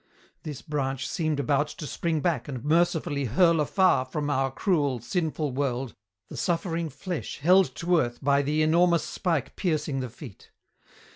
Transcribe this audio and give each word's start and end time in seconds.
This 0.41 0.63
branch 0.63 1.07
seemed 1.07 1.39
about 1.39 1.67
to 1.67 1.85
spring 1.85 2.21
back 2.21 2.47
and 2.47 2.63
mercifully 2.65 3.25
hurl 3.25 3.59
afar 3.59 4.03
from 4.03 4.31
our 4.31 4.49
cruel, 4.49 4.99
sinful 4.99 5.51
world 5.51 5.93
the 6.27 6.37
suffering 6.37 6.89
flesh 6.89 7.37
held 7.37 7.75
to 7.75 7.99
earth 7.99 8.17
by 8.19 8.41
the 8.41 8.63
enormous 8.63 9.03
spike 9.03 9.55
piercing 9.55 9.99
the 9.99 10.09
feet. 10.09 10.49